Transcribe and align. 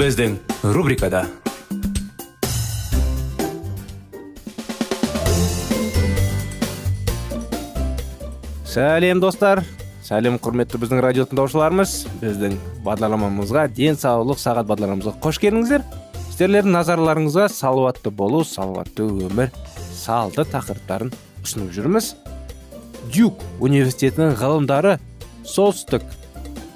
Біздің 0.00 0.38
рубрикада 0.72 1.26
сәлем 8.64 9.20
достар 9.20 9.60
сәлем 10.06 10.38
құрметті 10.40 10.80
біздің 10.80 11.02
радио 11.04 11.26
тыңдаушыларымыз 11.28 11.92
біздің 12.22 12.56
бағдарламамызға 12.86 13.66
денсаулық 13.76 14.40
сағат 14.40 14.70
бағдарламамызға 14.72 15.18
қош 15.20 15.42
келдіңіздер 15.44 15.84
сіздердің 16.30 16.72
назарларыңызға 16.78 17.50
салауатты 17.52 18.08
болу 18.08 18.40
салауатты 18.48 19.04
өмір 19.04 19.52
салты 19.92 20.48
тақырыптарын 20.48 21.12
ұсынып 21.44 21.76
жүрміз 21.76 22.14
дюк 23.12 23.44
университетінің 23.60 24.38
ғылымдары 24.40 24.96
солтүстік 25.44 26.08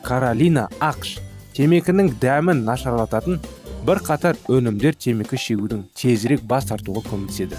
каролина 0.04 0.68
ақш 0.84 1.22
темекінің 1.54 2.08
дәмін 2.18 2.64
нашарлататын 2.66 3.38
бір 3.86 4.00
қатар 4.02 4.38
өнімдер 4.50 4.96
темекі 4.98 5.38
шегудің 5.38 5.84
тезірек 5.94 6.42
бас 6.50 6.66
тартуға 6.66 7.04
көмектеседі. 7.06 7.58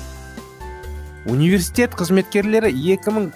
Университет 1.32 1.96
қызметкерлері 1.96 2.74
2000 2.76 3.30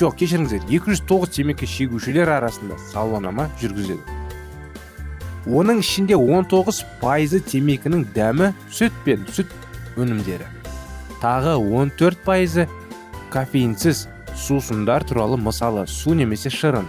жоқ 0.00 0.16
кешіріңіздер 0.22 0.64
209 0.70 1.34
темекі 1.36 1.68
шегушілер 1.68 2.32
арасында 2.32 2.78
сауалнама 2.94 3.50
жүргізеді. 3.60 4.00
Оның 5.46 5.84
ішінде 5.84 6.16
19 6.16 6.80
пайызы 7.02 7.42
темекінің 7.52 8.08
дәмі 8.16 8.50
сүт 8.72 8.96
пен 9.04 9.28
сүт 9.28 9.52
өнімдері. 10.00 10.48
Тағы 11.20 11.58
14 11.60 12.24
пайызы 12.24 12.66
кофеинсіз 13.30 14.06
сусындар 14.34 15.04
туралы 15.04 15.36
мысалы 15.36 15.86
су 15.86 16.16
немесе 16.16 16.50
шырын. 16.50 16.88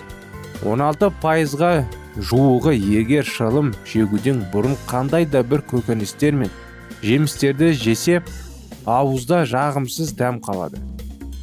16 0.64 1.12
пайызға 1.22 1.72
жуығы 2.18 2.74
егер 2.74 3.26
шылым 3.28 3.74
шегуден 3.86 4.42
бұрын 4.54 4.74
қандай 4.90 5.28
да 5.30 5.44
бір 5.46 5.62
көкөністер 5.70 6.34
мен 6.38 6.50
жемістерді 7.04 7.72
жесе 7.78 8.22
ауызда 8.86 9.44
жағымсыз 9.46 10.16
дәм 10.18 10.40
қалады. 10.42 10.82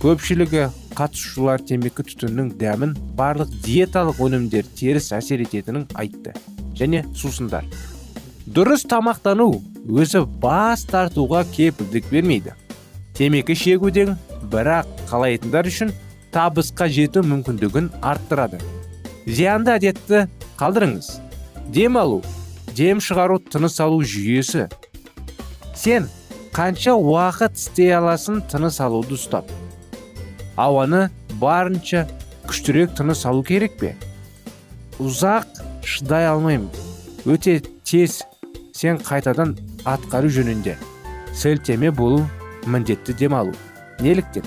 Көпшілігі 0.03 0.67
қатысушылар 0.99 1.63
темекі 1.65 2.05
түтіннің 2.09 2.51
дәмін 2.59 2.95
барлық 3.19 3.53
диеталық 3.65 4.21
өнімдер 4.27 4.67
теріс 4.77 5.13
әсер 5.15 5.45
ететінін 5.47 5.87
айтты 5.95 6.35
және 6.79 7.05
сусындар. 7.15 7.65
Дұрыс 8.45 8.85
тамақтану 8.91 9.63
өзі 9.89 10.25
бас 10.43 10.85
тартуға 10.91 11.45
кепілдік 11.55 12.11
бермейді. 12.11 12.55
Темекі 13.15 13.55
шегуден 13.55 14.17
бірақ 14.51 14.91
қалайтындар 15.09 15.71
үшін 15.71 15.95
табысқа 16.35 16.89
жету 16.91 17.23
мүмкіндігін 17.23 17.93
арттырады. 18.03 18.59
Зиянды 19.25 19.73
әдетті 19.79 20.27
қалдырыңыз. 20.61 21.09
Дем 21.75 21.97
алу 21.99 22.23
дем 22.75 23.01
шығару 23.03 23.39
тыныс 23.51 23.79
алу 23.81 24.03
жүйесі. 24.03 24.69
Сен 25.75 26.09
қанша 26.55 26.95
уақыт 26.95 27.59
істей 27.59 27.95
аласың 27.97 28.43
тыныс 28.51 28.81
алуды 28.83 29.17
ұстап. 29.19 29.51
Ауаны 30.57 31.09
барынша 31.41 32.07
күштірек 32.47 32.95
тыныс 32.99 33.25
алу 33.27 33.43
керек 33.47 33.79
пе? 33.81 33.95
Ұзақ 35.03 35.63
шыдай 35.83 36.29
алмаймын. 36.31 36.71
Өте 37.27 37.61
тез 37.85 38.23
сен 38.77 38.99
қайтадан 39.03 39.57
атқару 39.85 40.31
жөнінде 40.31 40.77
сілтеме 41.35 41.91
болу 41.91 42.23
міндетті 42.67 43.15
демалу 43.19 43.55
неліктен? 44.01 44.47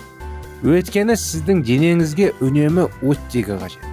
Өйткені 0.64 1.14
сіздің 1.20 1.62
денеңізге 1.68 2.32
үнемі 2.42 2.88
оттегі 3.04 3.60
қажет. 3.60 3.84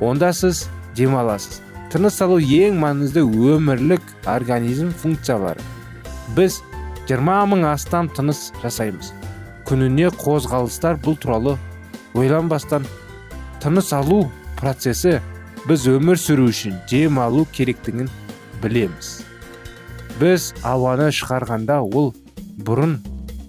Онда 0.00 0.32
сіз 0.36 0.66
демаласыз. 0.96 1.60
Тыныс 1.92 2.20
алу 2.24 2.38
ең 2.40 2.78
маңызды 2.80 3.24
өмірлік 3.24 4.04
организм 4.28 4.92
функциялары. 5.02 5.60
Біз 6.36 6.62
20 7.08 7.50
мың 7.52 7.66
астам 7.68 8.08
тыныс 8.08 8.50
жасаймыз. 8.62 9.12
Күніне 9.68 10.08
қозғалыстар 10.22 10.96
бұл 11.02 11.18
туралы 11.20 11.58
ойланбастан 12.14 12.86
тыныс 13.60 13.92
алу 13.92 14.24
процесі 14.60 15.18
біз 15.68 15.84
өмір 15.90 16.18
сүру 16.18 16.48
үшін 16.50 16.80
дем 16.90 17.20
алу 17.22 17.44
керектігін 17.52 18.08
білеміз. 18.62 19.20
Біз 20.20 20.52
ауаны 20.66 21.10
шығарғанда 21.14 21.80
ол 21.84 22.12
бұрын 22.64 22.98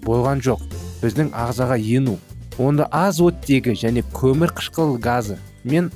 болған 0.04 0.44
жоқ 0.44 0.62
біздің 1.02 1.32
ағзаға 1.46 1.80
ену 1.80 2.18
онда 2.58 2.86
аз 2.92 3.20
оттегі 3.20 3.74
және 3.78 4.04
көмір 4.14 4.54
қышқыл 4.54 4.96
газы 5.02 5.38
мен 5.64 5.90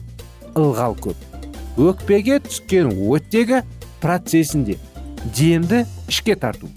ылғал 0.55 0.97
көп. 0.99 1.28
Өкпеге 1.79 2.41
түскен 2.43 2.91
оттегі 2.91 3.63
процесінде 4.03 4.77
демді 5.37 5.85
ішке 6.11 6.35
тарту. 6.35 6.69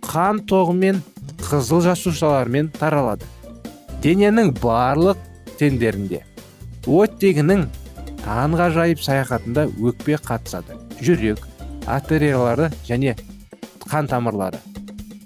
Қан 0.00 0.40
тоғымен 0.48 1.02
қызыл 1.42 1.82
жасушалармен 1.84 2.70
таралады. 2.78 3.28
Дененің 4.02 4.54
барлық 4.62 5.20
тендерінде 5.60 6.22
оттегінің 6.88 7.66
таңғажайып 8.24 9.02
саяхатында 9.02 9.68
өкпе 9.68 10.16
қатысады. 10.16 10.78
Жүрек 11.02 11.44
артериялары 11.86 12.70
және 12.88 13.14
қан 13.84 14.08
тамырлары. 14.08 14.58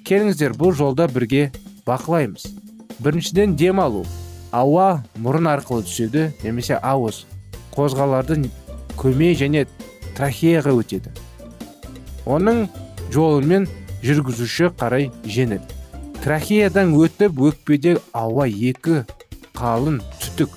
Келіңіздер 0.06 0.58
бұл 0.58 0.74
жолда 0.74 1.06
бірге 1.08 1.52
бақылаймыз. 1.86 2.50
Біріншіден 2.98 3.56
дем 3.56 3.80
алу. 3.80 4.04
Ауа 4.52 5.02
мұрын 5.20 5.50
арқылы 5.50 5.84
түседі 5.86 6.30
немесе 6.42 6.78
ауыз 6.82 7.24
қозғалардың 7.76 8.48
көмей 8.96 9.36
және 9.38 9.66
трахеяға 10.16 10.74
өтеді. 10.80 11.12
Оның 12.26 12.66
жолымен 13.14 13.68
жүргізуші 14.02 14.72
қарай 14.80 15.10
жеңіл 15.24 15.62
трахеядан 16.24 16.94
өтіп 16.98 17.38
өкпеде 17.50 17.98
ауа 18.16 18.48
екі 18.48 19.04
қалын 19.54 20.00
түтік 20.22 20.54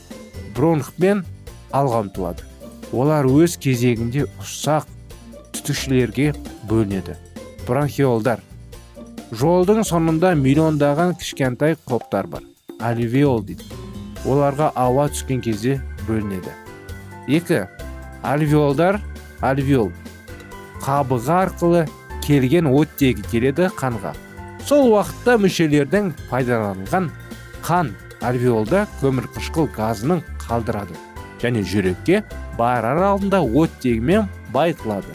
бронхпен 0.58 1.22
алға 1.76 2.06
ұмтылады 2.08 2.48
олар 2.92 3.28
өз 3.30 3.58
кезегінде 3.62 4.26
ұсақ 4.42 4.88
түтікшілерге 5.54 6.32
бөлінеді. 6.70 7.18
Бронхиолдар. 7.68 8.42
Жолдың 9.30 9.84
соңында 9.86 10.34
миллиондаған 10.40 11.14
кішкентай 11.22 11.78
қоптар 11.86 12.26
бар. 12.28 12.48
Альвеол 12.82 13.44
дейді. 13.46 13.68
Оларға 14.26 14.72
ауа 14.74 15.06
түскен 15.14 15.44
кезде 15.46 15.78
бөлінеді. 16.08 16.56
Екі 17.30 17.68
альвеолдар 18.26 19.00
альвеол. 19.46 19.92
Қабығы 20.82 21.34
арқылы 21.36 21.86
келген 22.26 22.68
оттегі 22.72 23.24
келеді 23.30 23.70
қанға. 23.78 24.16
Сол 24.66 24.90
уақытта 24.92 25.38
мүшелердің 25.42 26.12
пайдаланған 26.30 27.10
қан 27.66 27.94
альвеолда 28.26 28.86
көмірқышқыл 29.00 29.70
газының 29.76 30.24
қалдырады 30.42 30.98
және 31.42 31.64
жүрекке 31.64 32.24
барар 32.58 33.00
алдында 33.14 33.42
оттегімен 33.42 34.28
байытылады. 34.54 35.14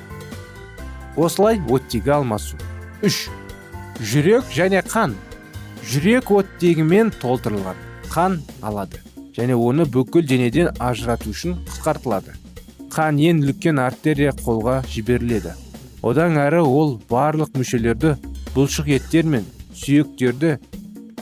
Осылай 1.17 1.61
оттегі 1.69 2.17
алмасу. 2.19 2.57
Үш 3.03 3.29
жүрек 4.01 4.49
және 4.55 4.83
қан. 4.87 5.15
Жүрек 5.85 6.31
оттегімен 6.33 7.13
толтырылған 7.21 7.77
қан 8.11 8.41
алады. 8.63 9.03
Және 9.37 9.57
оны 9.59 9.87
бүкіл 9.91 10.27
денеден 10.27 10.71
ажырату 10.79 11.31
үшін 11.35 11.59
қысқартылады. 11.69 12.37
Қан 12.95 13.19
ең 13.19 13.43
үлкен 13.43 13.81
артерия 13.83 14.33
қолға 14.39 14.81
жіберіледі. 14.87 15.55
Одан 16.03 16.39
әрі 16.39 16.63
ол 16.63 16.99
барлық 17.11 17.57
мүшелерді 17.59 18.15
бұлшық 18.55 18.91
еттер 18.99 19.27
мен 19.27 19.47
сүйектерді 19.75 20.59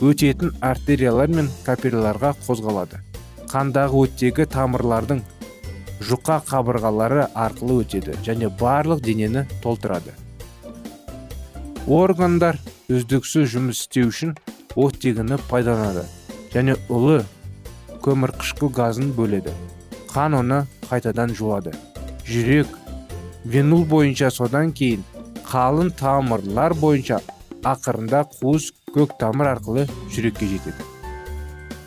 өтетін 0.03 0.53
артериялар 0.61 1.31
мен 1.33 1.49
капилларларға 1.65 2.33
қозғалады. 2.45 2.99
Қандағы 3.49 4.05
өттегі 4.05 4.45
тамырлардың 4.51 5.21
жұқа 6.03 6.41
қабырғалары 6.49 7.27
арқылы 7.33 7.83
өтеді 7.83 8.17
және 8.25 8.49
барлық 8.59 9.01
денені 9.05 9.45
толтырады. 9.63 10.13
Органдар 11.87 12.59
үздіксіз 12.91 13.49
жұмыс 13.55 13.85
істеу 13.85 14.11
үшін 14.11 14.35
оттегіні 14.75 15.39
пайдаланады 15.49 16.05
және 16.53 16.75
ұлы 16.89 17.23
көмірқышқыл 18.03 18.69
газын 18.75 19.13
бөледі. 19.15 19.53
Қан 20.11 20.35
оны 20.37 20.63
қайтадан 20.89 21.33
жуады. 21.35 21.73
Жүрек. 22.27 22.67
Венул 23.43 23.83
бойынша 23.87 24.29
содан 24.31 24.71
кейін 24.71 25.03
қалың 25.47 25.91
тамырлар 25.99 26.75
бойынша 26.79 27.19
ақырында 27.63 28.23
қуыс 28.37 28.69
көк 28.95 29.17
тамыр 29.19 29.53
арқылы 29.55 29.87
жүрекке 30.13 30.47
жетеді. 30.51 30.85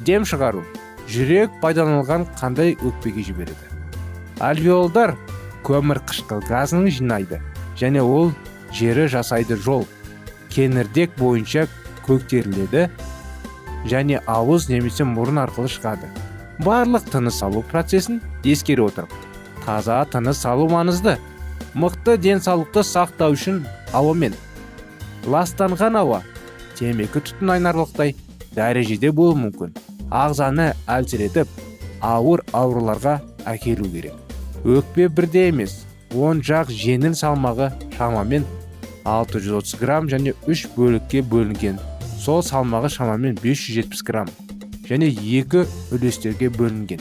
Дем 0.04 0.26
шығару. 0.28 0.64
Жүрек 1.08 1.60
пайдаланылған 1.62 2.26
қандай 2.40 2.74
өкпеге 2.76 3.22
жібереді? 3.24 3.72
Альвеолдар 4.42 5.14
көмір 5.64 6.02
қышқыл 6.08 6.42
газын 6.48 6.88
жинайды 6.90 7.40
және 7.78 8.02
ол 8.02 8.32
жері 8.74 9.06
жасайды 9.08 9.56
жол. 9.56 9.86
Кеңірдек 10.52 11.16
бойынша 11.19 11.66
көктеріледі 12.06 12.88
және 13.90 14.20
ауыз 14.26 14.68
немесе 14.70 15.06
мұрын 15.06 15.42
арқылы 15.44 15.70
шығады. 15.70 16.10
Барлық 16.64 17.08
тыныс 17.12 17.42
алу 17.44 17.62
процесін 17.70 18.20
ескере 18.44 18.86
отырып 18.86 19.12
таза 19.66 20.04
тыныс 20.10 20.44
алу 20.46 20.68
маңызды. 20.70 21.16
Мықты 21.74 22.16
денсаулықты 22.22 22.84
сақтау 22.86 23.34
үшін 23.36 23.64
ауамен. 23.92 24.34
Ластанған 25.26 25.98
ауа 26.00 26.22
темекі 26.78 27.20
түтін 27.20 27.56
айнарлықтай 27.56 28.14
дәрежеде 28.56 29.10
болуы 29.12 29.36
мүмкін. 29.42 29.74
Ағзаны 30.10 30.70
әлсіретіп 30.86 31.50
ауыр 32.00 32.44
ауруларға 32.52 33.18
әкелу 33.44 33.90
керек. 33.90 34.14
Өкпе 34.64 35.08
бірде 35.08 35.48
емес 35.50 35.82
оң 36.14 36.40
жақ 36.46 36.70
жеңіл 36.70 37.18
салмағы 37.18 37.72
шамамен 37.98 38.46
630 39.04 39.76
грамм 39.80 40.08
және 40.10 40.34
үш 40.46 40.66
бөлікке 40.76 41.22
бөлінген. 41.22 41.78
Сол 42.26 42.40
салмағы 42.43 42.88
шамамен 42.90 43.37
570 43.38 44.00
грамм 44.02 44.31
және 44.88 45.06
екі 45.06 45.61
үлестерге 45.94 46.49
бөлінген. 46.50 46.99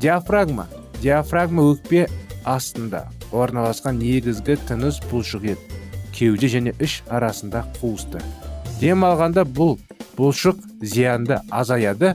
Диафрагма. 0.00 0.64
Диафрагма 1.02 1.66
өкпе 1.74 2.06
астында 2.48 3.02
орналасқан 3.36 4.00
негізгі 4.00 4.56
тыныс 4.70 5.02
бұлшық 5.10 5.44
ет 5.52 5.76
кеуде 6.16 6.48
және 6.54 6.72
іш 6.80 7.02
арасында 7.12 7.66
қуысты. 7.82 8.24
Дем 8.80 9.04
алғанда 9.04 9.44
бұл 9.44 9.76
бұлшық 10.16 10.64
зиянды 10.80 11.42
азаяды 11.50 12.14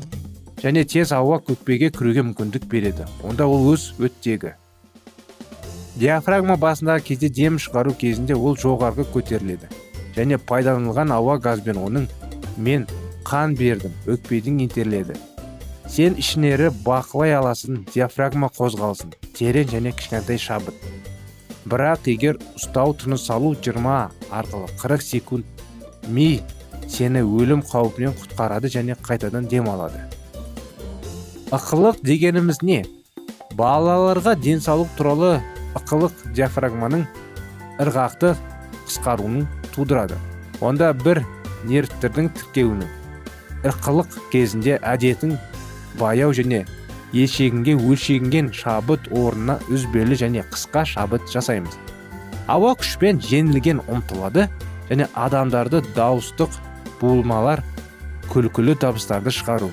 және 0.66 0.82
тез 0.90 1.14
ауа 1.14 1.38
көкпеге 1.46 1.92
кіруге 1.94 2.26
мүмкіндік 2.26 2.66
береді. 2.66 3.06
Онда 3.22 3.46
ол 3.46 3.70
өз 3.76 3.92
өттегі. 4.02 4.58
Диафрагма 5.96 6.58
басындағы 6.58 7.06
кезде 7.12 7.30
дем 7.30 7.62
шығару 7.62 7.94
кезінде 7.94 8.34
ол 8.34 8.58
жоғарғы 8.58 9.06
көтеріледі. 9.14 9.70
Және 10.16 10.40
пайдаланылған 10.50 11.14
ауа 11.16 11.38
газбен 11.38 11.80
оның 11.82 12.10
мен 12.58 12.88
қан 13.28 13.56
бердім 13.60 13.94
өкпедің 14.16 14.62
итеріледі 14.66 15.18
сен 15.92 16.18
ішінері 16.20 16.72
бақылай 16.86 17.36
аласың 17.38 17.84
диафрагма 17.94 18.50
қозғалсын 18.58 19.14
терең 19.38 19.70
және 19.70 19.94
кішкентай 19.96 20.40
шабыт. 20.42 20.76
Бірақ 21.66 22.10
егер 22.12 22.40
ұстау 22.58 22.94
тыныс 22.98 23.30
алу 23.34 23.54
20 23.56 23.86
арқылы 24.30 24.68
40 24.82 25.06
секунд 25.06 25.64
ми 26.08 26.42
сені 26.88 27.24
өлім 27.26 27.64
қаупінен 27.66 28.14
құтқарады 28.20 28.70
және 28.70 28.98
қайтадан 29.02 29.48
дем 29.50 29.70
алады 29.70 30.04
ықылық 31.54 32.02
дегеніміз 32.06 32.62
не? 32.62 32.84
Балаларға 33.58 34.36
денсаулық 34.42 34.94
туралы 34.98 35.32
ықылық 35.78 36.26
диафрагманың 36.38 37.06
ырғақты 37.82 38.36
қысқаруын 38.86 39.46
тудырады. 39.76 40.18
Онда 40.64 40.94
бір 40.96 41.22
нервтердің 41.68 42.32
тіркеуінің 42.38 42.92
ырқылық 43.66 44.18
кезінде 44.32 44.78
әдетін 44.86 45.36
баяу 46.00 46.34
және 46.36 46.64
ешегінге 47.16 47.76
өлшегінген 47.80 48.52
шабыт 48.54 49.08
орнына 49.12 49.58
үзбелі 49.72 50.18
және 50.20 50.44
қысқа 50.52 50.86
шабыт 50.86 51.26
жасаймыз. 51.32 51.74
Ауа 52.48 52.76
күшпен 52.78 53.22
жеңілген 53.24 53.82
ұмтылады 53.90 54.48
және 54.90 55.08
адамдарды 55.18 55.82
дауыстық 55.96 56.60
буылмалар 57.02 57.64
күлкілі 58.30 58.76
дабыстарды 58.82 59.34
шығару. 59.34 59.72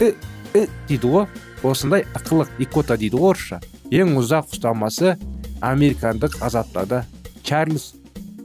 І 0.00 0.12
і 0.54 0.66
дейді 0.88 1.10
ғой 1.10 1.26
осындай 1.66 2.06
ықылық 2.14 2.52
икота 2.62 2.96
дейді 3.00 3.18
ғой 3.18 3.34
орысша. 3.34 3.60
Ең 3.90 4.14
ұзақ 4.20 4.54
ұстамасы 4.54 5.16
американдық 5.60 6.38
азаптада 6.44 7.04
чарльз 7.42 7.94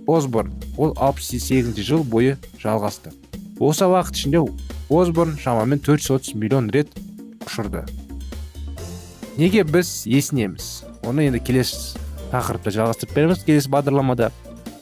осборн 0.08 0.54
ол 0.78 0.94
68 0.98 1.76
жыл 1.82 2.04
бойы 2.04 2.38
жалғасты. 2.62 3.14
Осы 3.60 3.88
уақыт 3.88 4.16
ішінде 4.16 4.42
осборн 4.90 5.38
шамамен 5.38 5.80
430 5.80 6.36
миллион 6.36 6.70
рет 6.70 6.92
ұшырды. 7.46 7.86
Неге 9.38 9.64
біз 9.64 10.06
есінеміз? 10.08 10.86
Оны 11.04 11.28
енді 11.30 11.42
келесі 11.44 12.00
тақырыпта 12.32 12.72
жалғастырып 12.76 13.16
береміз. 13.16 13.44
Келесі 13.48 13.72
бағдарламада 13.74 14.32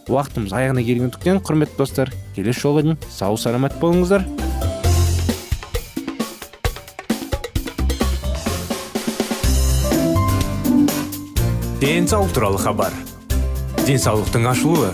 уақытымыз 0.10 0.54
аяғына 0.54 0.84
келгендіктен 0.84 1.40
құрметті 1.46 1.80
достар 1.80 2.12
келесі 2.36 2.66
жолға 2.66 2.84
дейін 2.84 3.00
сау 3.10 3.38
саламат 3.38 3.78
болыңыздар. 3.81 4.28
Денсаулық 11.84 12.31
туралы 12.31 12.62
хабар. 12.64 12.94
Денсаулықтың 13.84 14.46
ашылуы. 14.48 14.94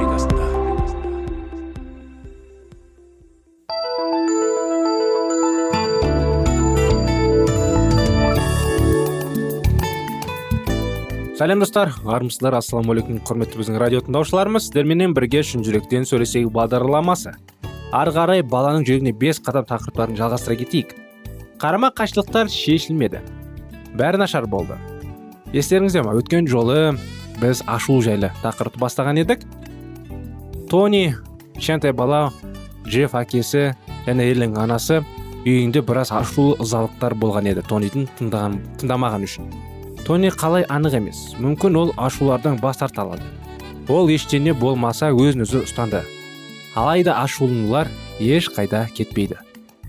Сәлем 11.41 11.57
достар. 11.57 11.89
Армысыздар 12.05 12.53
ассалаумағалейкум 12.59 13.23
құрметті 13.25 13.57
біздің 13.57 13.79
радио 13.81 14.01
тыңдаушыларымыз. 14.05 14.67
Сіздерменен 14.67 15.15
бірге 15.17 15.39
шын 15.41 15.63
жүректен 15.65 16.03
сөйлесейік 16.05 16.51
бағдарламасы. 16.53 17.31
Ары 17.97 18.13
қарай 18.13 18.43
баланың 18.45 18.85
жүрегіне 18.85 19.15
бес 19.17 19.39
қадам 19.41 19.65
тақырыптарын 19.65 20.19
жалғастыра 20.19 20.59
кетейік. 20.59 20.93
Қарама 21.57 21.89
қайшылықтар 21.97 22.51
шешілмеді. 22.53 23.23
Бәрі 23.97 24.21
нашар 24.21 24.45
болды. 24.45 24.77
Естеріңізде 25.49 26.05
ма? 26.05 26.13
Өткен 26.21 26.45
жолы 26.45 26.93
біз 27.41 27.63
ашу 27.65 27.97
жайлы 28.05 28.29
тақырыпты 28.43 28.83
бастаған 28.85 29.23
едік. 29.23 29.41
Тони 30.69 31.15
кішкентай 31.57 31.97
бала 31.97 32.27
джефф 32.85 33.17
әкесі 33.17 33.71
және 34.05 34.29
эллен 34.29 34.53
анасы 34.61 35.01
үйінде 35.41 35.81
біраз 35.81 36.13
ашулы 36.13 36.61
ызалықтар 36.61 37.17
болған 37.17 37.49
еді 37.55 37.65
тонидің 37.65 38.09
тыңдаған 38.21 38.61
тыңдамаған 38.77 39.25
үшін. 39.31 39.70
Тони 40.07 40.31
қалай 40.31 40.65
анық 40.69 40.97
емес. 41.01 41.21
Мүмкін 41.39 41.77
ол 41.77 41.93
ашулардан 41.97 42.59
бас 42.61 42.81
тарта 42.81 43.03
алады. 43.05 43.27
Ол 43.89 44.09
ештеңе 44.09 44.53
болмаса 44.53 45.11
өзін 45.11 45.45
өзі 45.45 45.63
ұстанды. 45.65 46.03
Алайда 46.75 47.19
ашуланулар 47.21 47.87
ешқайда 48.19 48.87
кетпейді. 48.95 49.39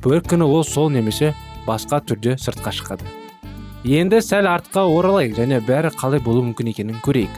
Бір 0.04 0.22
күні 0.26 0.48
ол 0.48 0.64
сол 0.64 0.90
немесе 0.90 1.34
басқа 1.66 2.02
түрде 2.02 2.38
сыртқа 2.42 2.72
шығады 2.74 3.22
енді 3.82 4.20
сәл 4.22 4.46
артқа 4.46 4.84
оралайық 4.86 5.34
және 5.40 5.58
бәрі 5.66 5.90
қалай 5.98 6.20
болуы 6.22 6.44
мүмкін 6.46 6.68
екенін 6.70 7.00
көрейік. 7.02 7.32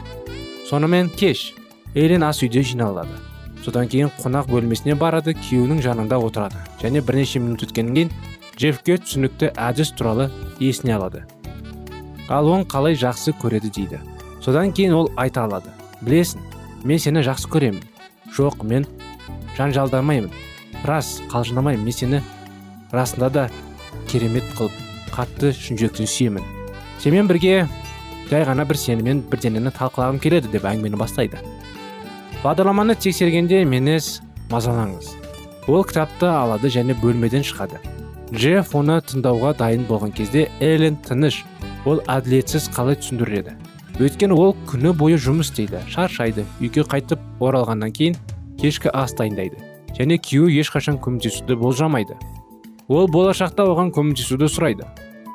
Сонымен 0.69 1.09
кеш 1.09 1.55
элен 1.95 2.23
ас 2.23 2.43
үйде 2.45 2.61
жиналады. 2.61 3.17
Содан 3.65 3.89
кейін 3.89 4.11
қонақ 4.21 4.51
бөлмесіне 4.51 4.93
барады 4.93 5.33
күйеуінің 5.33 5.81
жанында 5.81 6.19
отырады 6.21 6.61
және 6.83 7.01
бірнеше 7.01 7.41
минут 7.41 7.65
өткеннен 7.65 7.95
кейін 7.95 8.11
джеффке 8.59 8.99
түсінікті 9.01 9.55
әдіс 9.57 9.95
туралы 9.97 10.29
есіне 10.59 10.93
алады. 10.99 11.25
Ал 12.29 12.49
оны 12.49 12.65
қалай 12.65 12.95
жақсы 12.97 13.33
көреді 13.41 13.71
дейді. 13.73 13.99
Содан 14.41 14.71
кейін 14.73 14.93
ол 14.93 15.11
айта 15.17 15.45
алады. 15.45 15.71
Білесің 16.01 16.41
мен 16.83 16.99
сені 16.99 17.23
жақсы 17.25 17.49
көремін. 17.49 17.83
Жоқ 18.35 18.63
мен 18.63 18.85
жанжалдамаймын. 19.57 20.31
Рас 20.85 21.21
қалжыңдамаймын. 21.31 21.85
Мен 21.85 21.93
сені 21.93 22.21
расында 22.91 23.29
да 23.29 23.49
керемет 24.07 24.45
қылып 24.57 24.73
қатты 25.15 25.53
шын 25.53 25.79
жүректен 25.79 26.09
сүйемін. 26.09 26.43
Сенімен 26.99 27.27
бірге 27.29 27.67
жай 28.29 28.45
ғана 28.47 28.65
бір 28.67 28.79
сенімен 28.79 29.23
бірдеңені 29.29 29.73
талқылағым 29.75 30.19
келеді 30.21 30.51
деп 30.53 30.65
әңгімені 30.65 30.99
бастайды. 30.99 31.41
Бағдарламаны 32.43 32.95
тексергенде 32.99 33.63
менес 33.65 34.19
мазалаңыз. 34.51 35.13
Ол 35.67 35.83
кітапты 35.87 36.29
алады 36.29 36.69
және 36.69 36.93
бөлмеден 37.01 37.45
шығады. 37.45 37.79
Джефф 38.33 38.75
оны 38.77 38.99
тыңдауға 39.05 39.55
дайын 39.57 39.85
болған 39.89 40.13
кезде 40.13 40.49
эллен 40.59 40.97
тыныш 41.05 41.43
ол 41.85 42.01
әділетсіз 42.09 42.69
қалай 42.73 42.97
түсіндіреді? 42.99 43.55
Өйткені 44.01 44.35
ол 44.35 44.55
күні 44.67 44.91
бойы 44.97 45.19
жұмыс 45.21 45.51
істейді 45.51 45.79
шаршайды 45.87 46.43
үйге 46.59 46.83
қайтып 46.89 47.21
оралғаннан 47.39 47.93
кейін 47.95 48.17
кешкі 48.59 48.91
ас 48.91 49.13
дайындайды 49.15 49.61
және 49.95 50.17
күйеуі 50.19 50.59
ешқашан 50.59 50.97
көмектесуді 50.99 51.55
болжамайды. 51.61 52.17
Ол 52.89 53.07
болашақта 53.07 53.63
оған 53.71 53.93
көмектесуді 53.95 54.49
сұрайды. 54.51 54.89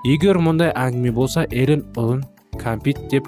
Егер 0.04 0.38
мұндай 0.40 0.74
әңгіме 0.76 1.14
болса 1.16 1.46
эллен 1.48 1.86
ұлын 1.96 2.22
кәмпит 2.60 3.00
деп 3.10 3.26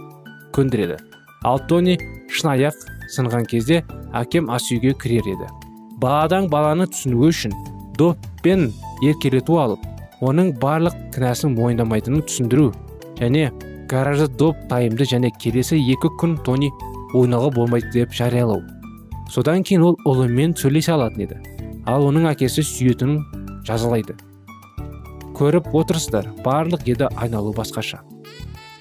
көндіреді. 0.53 0.99
Ал 1.45 1.59
тони 1.69 1.97
шынаяқ 2.31 2.77
сынған 3.17 3.49
кезде 3.49 3.83
әкем 4.13 4.51
ас 4.53 4.69
үйге 4.71 4.93
кірер 4.93 5.33
еді. 5.33 5.49
Баладан 6.03 6.49
баланы 6.53 6.87
түсінуі 6.93 7.33
үшін 7.33 7.57
доппен 7.99 8.71
еркелету 9.03 9.59
алып 9.63 9.83
оның 10.23 10.53
барлық 10.61 10.95
кінәсін 11.15 11.57
мойындамайтынын 11.57 12.25
түсіндіру 12.29 12.71
және 13.21 13.51
гаражда 13.91 14.29
доп 14.29 14.57
тайымды 14.71 15.07
және 15.09 15.31
келесі 15.43 15.79
екі 15.93 16.11
күн 16.21 16.39
тони 16.47 16.71
ойнауға 17.15 17.51
болмайды 17.57 17.91
деп 17.93 18.15
жариялау. 18.17 18.63
Содан 19.31 19.63
кейін 19.65 19.85
ол 19.89 19.99
ұлымен 20.09 20.57
сөйлесе 20.59 20.95
алатын 20.95 21.27
еді. 21.27 21.41
Ал 21.87 22.07
оның 22.09 22.31
әкесі 22.33 22.65
сүйетінін 22.65 23.21
жазалайды. 23.67 24.17
Көріп 25.37 25.73
отырсыздар 25.75 26.31
барлық 26.45 26.87
еді 26.89 27.09
айналу 27.17 27.53
басқаша. 27.57 28.03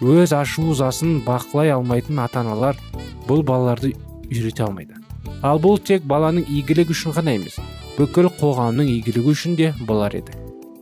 Өз 0.02 0.34
ашу 0.34 0.72
ызасын 0.72 1.22
бақылай 1.26 1.72
алмайтын 1.76 2.20
ата 2.24 2.42
аналар 2.42 2.80
бұл 3.28 3.44
балаларды 3.44 3.94
үйрете 4.30 4.66
алмайды. 4.66 4.96
Ал 5.42 5.60
бұл 5.62 5.80
тек 5.80 6.04
баланың 6.06 6.46
игілігі 6.50 6.96
үшін 6.96 7.16
ғана 7.18 7.36
емес 7.38 7.60
бүкіл 7.98 8.30
қоғамның 8.40 8.88
игілігі 8.98 9.34
үшін 9.34 9.58
де 9.60 9.74
болар 9.88 10.16
еді. 10.16 10.34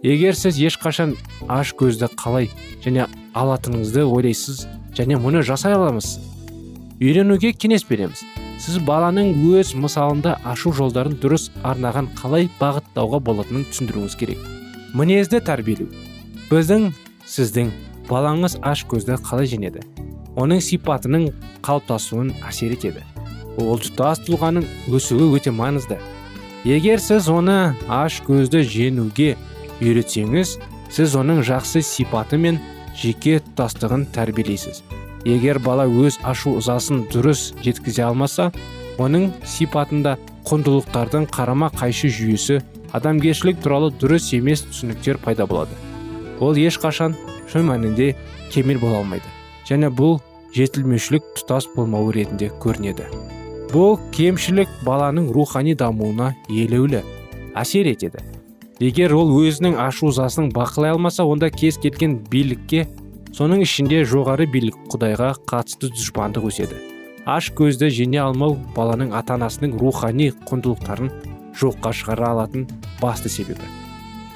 Егер 0.04 0.36
сіз 0.40 0.60
ешқашан 0.70 1.16
аш 1.52 1.74
көзді 1.76 2.08
қалай 2.20 2.50
және 2.84 3.08
алатыныңызды 3.38 4.04
ойлайсыз 4.06 4.66
және 4.98 5.18
мұны 5.22 5.44
жасай 5.46 5.76
аламыз. 5.78 6.18
Үйренуге 7.00 7.54
кеңес 7.54 7.86
береміз. 7.90 8.24
Сіз 8.60 8.80
баланың 8.84 9.32
өз 9.56 9.72
мысалында 9.80 10.36
ашу 10.44 10.74
жолдарын 10.76 11.16
дұрыс 11.22 11.48
арнаған 11.64 12.10
қалай 12.20 12.50
бағыттауға 12.60 13.22
болатынын 13.24 13.64
түсіндіруіңіз 13.70 14.18
керек. 14.20 14.42
Мінезді 14.98 15.40
тәрбиелеу. 15.48 15.88
Біздің 16.50 16.90
сіздің 17.24 17.72
балаңыз 18.10 18.58
аш 18.66 18.84
көзді 18.92 19.16
қалай 19.24 19.48
жеңеді? 19.48 19.86
Оның 20.36 20.60
сипатының 20.66 21.30
қалыптасуын 21.64 22.34
әсер 22.50 22.76
етеді. 22.76 23.06
Ол 23.60 23.80
тұтас 23.80 24.20
тұлғаның 24.28 24.68
өсуі 24.92 25.30
өте 25.38 25.54
маңызды. 25.56 26.00
Егер 26.68 27.00
сіз 27.00 27.30
оны 27.32 27.76
аш 27.88 28.20
көзді 28.28 28.66
жеңуге 28.68 29.38
үйретсеңіз 29.80 30.58
сіз 30.92 31.16
оның 31.16 31.40
жақсы 31.48 31.84
сипаты 31.86 32.40
мен 32.42 32.60
жеке 33.00 33.40
тұтастығын 33.44 34.08
тәрбиелейсіз. 34.16 34.84
Егер 35.28 35.60
бала 35.60 35.86
өз 35.88 36.20
ашу 36.24 36.58
ызасын 36.60 37.06
дұрыс 37.12 37.50
жеткізе 37.64 38.06
алмаса 38.08 38.50
оның 39.00 39.30
сипатында 39.48 40.18
құндылықтардың 40.48 41.28
қарама 41.34 41.70
қайшы 41.76 42.12
жүйесі 42.14 42.60
адамгершілік 42.96 43.60
туралы 43.64 43.92
дұрыс 44.00 44.32
емес 44.38 44.64
түсініктер 44.68 45.20
пайда 45.24 45.48
болады. 45.48 45.76
Ол 46.40 46.56
ешқашан 46.56 47.16
шын 47.52 47.68
мәнінде 47.68 48.14
кемел 48.54 48.80
бола 48.80 49.04
алмайды 49.04 49.28
және 49.70 49.92
бұл 49.94 50.20
жетілмеушілік 50.56 51.36
тұтас 51.38 51.68
болмауы 51.76 52.16
ретінде 52.16 52.50
көрінеді. 52.64 53.06
Бұл 53.70 54.00
кемшілік 54.16 54.72
баланың 54.88 55.30
рухани 55.36 55.76
дамуына 55.78 56.34
елеулі 56.50 57.04
әсер 57.54 57.92
етеді. 57.92 58.24
Егер 58.80 59.12
ол 59.12 59.34
өзінің 59.36 59.76
ашу 59.76 60.08
ызасын 60.14 60.54
бақылай 60.56 60.94
алмаса 60.94 61.26
онда 61.28 61.50
кез 61.52 61.76
келген 61.84 62.14
билікке 62.32 62.86
соның 63.36 63.66
ішінде 63.66 64.06
жоғары 64.08 64.48
билік 64.48 64.78
құдайға 64.94 65.34
қатысты 65.50 65.90
дұшпандық 65.92 66.48
өседі. 66.48 66.80
Аш 67.28 67.52
көзді 67.58 67.90
жеңе 67.92 68.22
алмау 68.24 68.56
баланың 68.78 69.12
ата 69.20 69.36
анасының 69.36 69.76
рухани 69.82 70.30
құндылықтарын 70.48 71.12
жоққа 71.60 71.92
шығара 71.92 72.32
алатын 72.32 72.66
басты 73.02 73.28
себебі. 73.30 73.68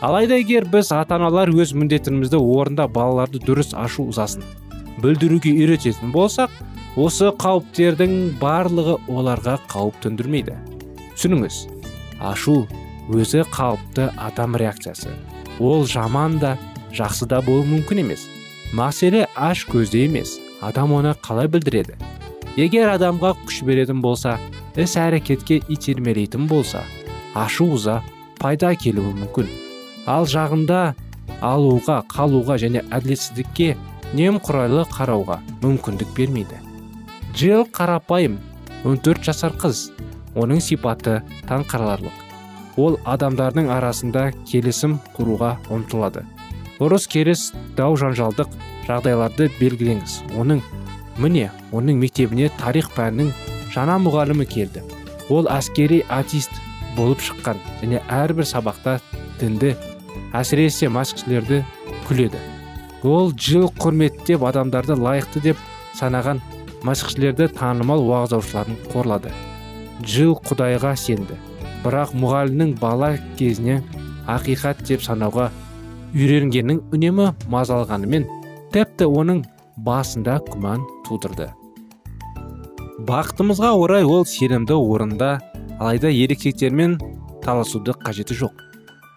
Алайда 0.03 0.35
егер 0.35 0.67
біз 0.67 0.91
ата 0.91 1.15
аналар 1.15 1.47
өз 1.47 1.71
міндетімізді 1.71 2.35
орында 2.35 2.89
балаларды 2.91 3.39
дұрыс 3.39 3.71
ашу 3.79 4.09
ызасын 4.11 4.43
білдіруге 4.99 5.55
үйрететін 5.55 6.11
болсақ 6.11 6.51
осы 6.99 7.31
қауіптердің 7.39 8.33
барлығы 8.43 8.99
оларға 9.07 9.55
қауіп 9.71 10.03
төндірмейді. 10.03 10.59
Түсініңіз 11.15 11.67
ашу 12.19 12.65
өзі 13.09 13.43
қалыпты 13.51 14.09
адам 14.17 14.55
реакциясы. 14.55 15.11
Ол 15.59 15.85
жаман 15.85 16.39
да 16.39 16.57
жақсы 16.93 17.27
да 17.27 17.41
болуы 17.41 17.65
мүмкін 17.67 18.03
емес. 18.05 18.27
Мәселе 18.73 19.27
аш 19.35 19.65
көзде 19.69 20.05
емес 20.07 20.37
адам 20.61 20.93
оны 20.93 21.13
қалай 21.21 21.49
білдіреді? 21.51 21.97
Егер 22.57 22.93
адамға 22.93 23.33
күш 23.45 23.63
беретін 23.65 24.01
болса 24.01 24.37
іс 24.77 24.95
әрекетке 24.97 25.59
итермелейтін 25.69 26.47
болса 26.47 26.83
ашу 27.33 27.71
ыза 27.75 28.01
пайда 28.39 28.73
келуі 28.75 29.13
мүмкін. 29.17 29.49
Ал 30.05 30.27
жағында 30.29 30.93
алуға 31.41 32.01
қалуға 32.11 32.57
және 32.61 32.83
әділетсіздікке 32.93 33.73
немқұрайлы 34.13 34.85
қарауға 34.93 35.39
мүмкіндік 35.63 36.13
бермейді. 36.17 36.59
Джилл 37.33 37.65
қарапайым 37.73 38.37
14 38.83 39.23
жасар 39.25 39.55
қыз. 39.57 39.89
Оның 40.37 40.61
сипаты 40.61 41.21
таңқаларлық. 41.49 42.22
Ол 42.77 42.97
адамдардың 43.05 43.69
арасында 43.73 44.29
келісім 44.49 44.97
құруға 45.17 45.55
ұмтылады. 45.73 46.23
Ұрыс 46.83 47.05
керіс 47.07 47.51
дау 47.77 47.95
жанжалдық 47.99 48.49
жағдайларды 48.87 49.49
белгілеңіз. 49.59 50.21
Оның 50.39 50.63
міне 51.21 51.51
оның 51.71 51.99
мектебіне 52.01 52.49
тарих 52.59 52.89
пәнінің 52.95 53.29
жаңа 53.73 53.99
мұғалімі 54.03 54.47
келді. 54.49 54.83
Ол 55.29 55.47
әскери 55.53 56.01
атист 56.09 56.51
болып 56.97 57.21
шыққан 57.23 57.61
және 57.81 58.01
әрбір 58.11 58.47
сабақта 58.49 58.97
дінді 59.39 59.75
әсіресе 60.33 60.89
мас 60.89 61.13
кісілерді 61.13 61.61
күледі. 62.09 62.41
Ол 63.03 63.31
жыл 63.37 63.69
құрметтеп 63.77 64.43
адамдарды 64.49 64.97
лайықты 64.97 65.41
деп 65.43 65.63
санаған 65.97 66.41
мәсіхшілерді 66.83 67.49
танымал 67.55 68.03
уағыздаушыларын 68.03 68.77
қорлады. 68.91 69.31
Жыл 70.03 70.35
құдайға 70.43 70.95
сенді. 70.99 71.37
Бірақ 71.83 72.13
мұғалімнің 72.17 72.77
бала 72.79 73.13
кезіне 73.39 73.81
ақиқат 74.31 74.85
деп 74.87 75.03
санауға 75.03 75.49
үйренгеннің 76.13 76.79
үнемі 76.95 77.31
мазалғанымен 77.51 78.27
тіпті 78.73 79.07
оның 79.09 79.43
басында 79.85 80.39
күмән 80.47 80.83
тудырды. 81.07 81.49
Бақытымызға 83.07 83.73
орай 83.75 84.05
ол 84.07 84.23
сенімді 84.29 84.77
орында 84.77 85.39
алайда 85.79 86.11
ерекшеліктермен 86.13 86.99
таласуды 87.43 87.95
қажеті 88.05 88.37
жоқ. 88.43 88.53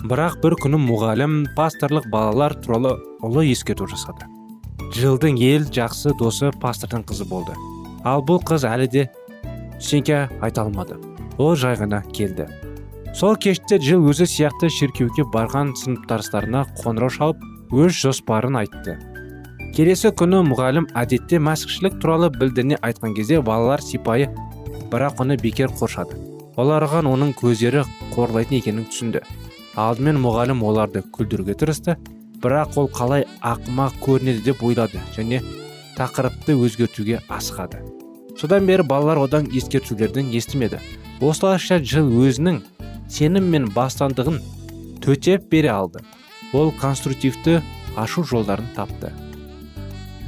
Бірақ 0.06 0.40
бір 0.42 0.56
күні 0.62 0.80
мұғалім 0.82 1.36
пасторлық 1.56 2.08
балалар 2.12 2.56
туралы 2.64 2.96
ұлы 3.24 3.46
ескерту 3.52 3.86
жасады. 3.90 4.26
Жылдың 4.96 5.38
ел 5.40 5.68
жақсы 5.72 6.14
досы 6.18 6.50
пастордың 6.62 7.04
қызы 7.08 7.28
болды. 7.28 7.54
Ал 8.04 8.24
бұл 8.26 8.42
қыз 8.44 8.66
әлі 8.68 8.88
де 8.90 9.08
сенке 9.80 10.26
айта 10.40 10.62
алмады. 10.62 10.96
Ол 11.38 11.56
жай 11.56 11.76
ғана 11.76 12.02
келді. 12.12 12.46
Сол 13.16 13.36
кеште 13.40 13.78
жыл 13.80 14.04
өзі 14.10 14.26
сияқты 14.28 14.68
шіркеуге 14.72 15.24
барған 15.32 15.74
сыныптастарына 15.80 16.66
қоңырау 16.82 17.12
шалып 17.12 17.44
өз 17.72 17.96
жоспарын 17.96 18.58
айтты. 18.60 18.96
Келесі 19.76 20.12
күні 20.16 20.42
мұғалім 20.50 20.90
әдетте 20.96 21.40
мәсіхшілік 21.40 21.98
туралы 22.00 22.30
білдірне 22.32 22.78
айтқан 22.84 23.16
кезде 23.16 23.40
балалар 23.40 23.80
сипайы 23.84 24.28
бірақ 24.92 25.20
оны 25.24 25.36
бекер 25.40 25.72
қоршады. 25.72 26.16
Олар 26.56 26.84
оның 26.88 27.34
көздері 27.36 27.84
қорлайтын 28.14 28.58
екенін 28.60 28.86
түсінді. 28.88 29.20
Алдымен 29.76 30.16
мұғалім 30.22 30.62
оларды 30.64 31.02
күлдіруге 31.12 31.56
тырысты 31.60 31.98
бірақ 32.40 32.78
ол 32.80 32.88
қалай 32.88 33.26
ақымақ 33.44 34.00
көрінеді 34.04 34.44
деп 34.44 34.62
ойлады 34.64 35.00
және 35.16 35.42
тақырыпты 35.98 36.56
өзгертуге 36.56 37.20
асығады. 37.28 37.82
Содан 38.40 38.66
бері 38.66 38.82
балалар 38.82 39.18
одан 39.18 39.48
ескертулерден 39.52 40.30
естімеді. 40.32 40.80
Осылайша 41.20 41.78
жыл 41.80 42.10
өзінің 42.26 42.60
сенім 43.08 43.48
мен 43.52 43.68
бастандығын 43.72 44.40
төтеп 45.04 45.48
бере 45.50 45.70
алды. 45.72 46.02
Ол 46.52 46.72
конструктивті 46.80 47.60
ашу 47.96 48.24
жолдарын 48.24 48.68
тапты. 48.76 49.12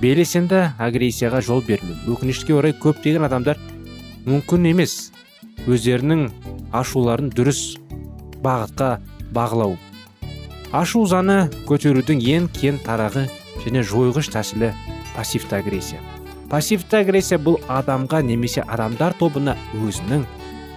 Белсенді 0.00 0.70
агрессияға 0.78 1.42
жол 1.42 1.62
бермеу 1.66 2.14
өкінішке 2.14 2.54
орай 2.54 2.72
көптеген 2.72 3.26
адамдар 3.26 3.58
мүмкін 4.26 4.70
емес 4.70 5.10
өздерінің 5.66 6.28
ашуларын 6.72 7.32
дұрыс 7.34 7.78
бағытқа 8.44 8.98
бағлау 9.34 9.74
ашу 10.72 11.04
заны 11.08 11.48
көтерудің 11.68 12.20
ең 12.34 12.46
кен 12.52 12.78
тарағы 12.84 13.26
және 13.64 13.82
жойғыш 13.82 14.30
тәсілі 14.34 14.72
пассивті 15.16 15.56
агрессия. 15.56 16.17
Пассивті 16.48 17.02
агрессия 17.02 17.36
бұл 17.36 17.58
адамға 17.68 18.22
немесе 18.24 18.62
адамдар 18.64 19.12
тобына 19.20 19.52
өзінің 19.76 20.24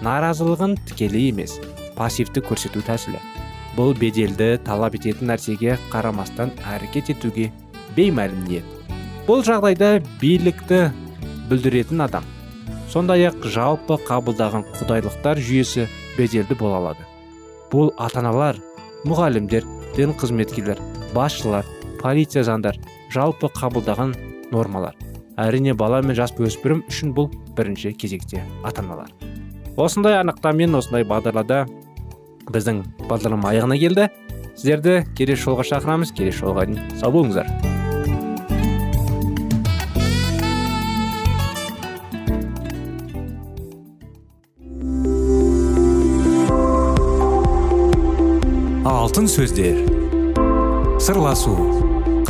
наразылығын 0.04 0.76
тікелей 0.90 1.30
емес 1.32 1.54
пассивті 1.96 2.44
көрсету 2.44 2.82
тәсілі. 2.84 3.22
Бұл 3.78 3.94
беделді 3.96 4.58
талап 4.66 4.98
ететін 5.00 5.32
нәрсеге 5.32 5.78
қарамастан 5.94 6.52
әрекет 6.68 7.14
етуге 7.14 7.52
беймәлім 7.96 8.44
ниет. 8.50 8.68
Бұл 9.28 9.46
жағдайда 9.48 10.02
билікті 10.20 10.82
бүлдіретін 11.48 12.04
адам 12.04 12.28
сондай 12.92 13.30
ақ 13.30 13.46
жалпы 13.48 13.96
қабылдаған 14.10 14.66
құдайлықтар 14.76 15.40
жүйесі 15.40 15.86
беделді 16.18 16.58
бола 16.60 16.82
алады. 16.82 17.06
Бұл 17.72 17.94
ата 17.96 18.20
аналар 18.20 18.60
мұғалімдер 19.08 19.64
дін 19.96 20.12
қызметкерлер 20.20 20.82
басшылар 21.16 21.64
полиция 22.02 22.44
зандар 22.44 22.76
жалпы 23.14 23.48
қабылдаған 23.56 24.18
нормалар. 24.52 24.98
Әрине 25.40 25.76
бала 25.78 26.02
мен 26.02 26.18
жасөспірім 26.18 26.86
үшін 26.90 27.14
бұл 27.16 27.30
бірінші 27.56 27.94
кезекте 27.94 28.44
ата 28.64 28.84
аналар 28.84 29.14
осындай 29.78 30.20
анықтамамен 30.20 30.76
осындай 30.76 31.06
бағдарлада 31.08 31.66
біздің 32.52 32.84
бағдарлама 33.10 33.52
аяғына 33.54 33.78
келді. 33.80 34.08
Сіздерді 34.56 35.02
келесі 35.18 35.46
жолға 35.46 35.66
шақырамыз. 35.70 36.14
Келесі 36.16 36.44
жолға 36.44 36.66
дейін 36.68 36.98
сау 37.00 37.14
болыңыздар. 37.16 37.48
Алтын 48.86 49.28
сөздер. 49.32 49.82
Сырласу. 51.02 51.91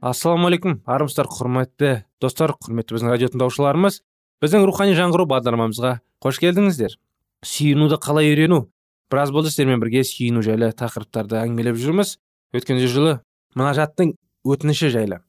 Ассалаумағалейкум 0.00 0.80
армысыздар 0.88 1.28
құрметті 1.28 1.92
достар 2.22 2.54
құрметті 2.56 2.96
біздің 2.96 3.12
радио 3.12 3.30
тыңдаушыларымыз. 3.32 4.00
Біздің 4.40 4.66
рухани 4.68 4.96
жаңғыру 4.96 5.26
бағдарламамызға 5.28 5.96
қош 6.24 6.40
келдіңіздер. 6.40 6.96
Сүйінуді 7.44 8.00
қалай 8.00 8.32
үйрену? 8.32 8.66
Біраз 9.12 9.32
болды 9.34 9.52
сіздермен 9.52 9.82
бірге 9.82 10.04
сүйіну 10.08 10.40
жайлы 10.46 10.72
тақырыптарды 10.72 11.40
әңгімелеп 11.42 11.76
жүрміз. 11.80 12.16
Өткен 12.56 12.80
жылы 12.80 13.18
мұнажаттың 13.58 14.14
өтініші 14.48 14.94
жайлы 14.94 15.20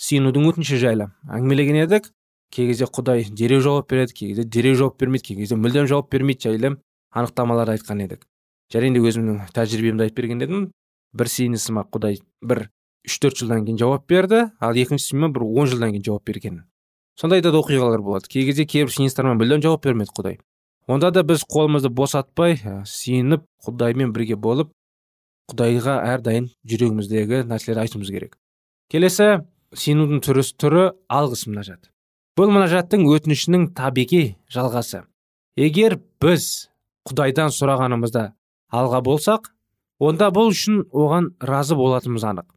сүйінудің 0.00 0.48
өтініші 0.50 0.80
жайлы 0.80 1.10
әңгімелеген 1.28 1.82
едік. 1.84 2.08
Кей 2.50 2.66
кезде 2.70 2.88
құдай 2.90 3.26
дереу 3.30 3.60
жауап 3.62 3.90
береді 3.92 4.14
кей 4.16 4.30
кезде 4.30 4.44
дереу 4.44 4.74
жауап 4.78 4.96
бермейді 4.98 5.28
кей 5.28 5.36
кезде 5.42 5.58
мүлдем 5.60 5.86
жауап 5.90 6.08
бермейді 6.10 6.48
жайлы 6.48 6.72
анықтамаларды 7.12 7.76
айтқан 7.76 8.00
едік. 8.06 8.24
Және 8.72 8.90
де 8.94 9.02
өзімнің 9.04 9.52
тәжірибемді 9.54 10.08
айтып 10.08 10.16
берген 10.18 10.42
едім. 10.42 10.64
Бір 11.12 11.30
сиынысыма 11.30 11.84
құдай 11.92 12.20
бір 12.42 12.70
үш 13.06 13.18
төрт 13.22 13.40
жылдан 13.40 13.64
кейін 13.66 13.78
жауап 13.80 14.06
берді 14.08 14.50
ал 14.60 14.76
екіншісіме 14.76 15.30
бір 15.34 15.46
он 15.46 15.70
жылдан 15.70 15.94
кейін 15.94 16.06
жауап 16.06 16.26
берген 16.26 16.62
сондай 17.20 17.42
да 17.44 17.52
оқиғалар 17.52 18.02
болады 18.04 18.28
кей 18.28 18.44
кезде 18.48 18.66
кейбір 18.66 18.92
сиыныстарыма 18.94 19.38
мүлдем 19.40 19.62
жауап 19.64 19.84
бермеді 19.84 20.12
құдай 20.16 20.38
онда 20.90 21.10
да 21.10 21.22
біз 21.22 21.44
қолымызды 21.44 21.90
босатпай 21.92 22.58
сиынып 22.86 23.46
құдаймен 23.66 24.12
бірге 24.16 24.36
болып 24.36 24.72
құдайға 25.50 25.96
әрдайым 26.14 26.50
жүрегіміздегі 26.68 27.44
нәрселерді 27.50 27.84
айтуымыз 27.86 28.12
керек 28.14 28.36
келесі 28.92 29.30
сенудің 29.76 30.22
түрі 30.26 30.44
түрі 30.60 30.84
алғыс 31.12 31.46
мінәжат 31.50 31.90
бұл 32.38 32.52
мінәжаттың 32.54 33.06
өтінішінің 33.10 33.70
табиғи 33.78 34.22
жалғасы 34.52 35.04
егер 35.60 35.98
біз 36.22 36.46
құдайдан 37.10 37.52
сұрағанымызда 37.54 38.30
алға 38.70 39.02
болсақ 39.06 39.50
онда 40.00 40.30
бұл 40.34 40.54
үшін 40.54 40.84
оған 40.90 41.32
разы 41.52 41.76
болатынымыз 41.78 42.26
анық 42.32 42.48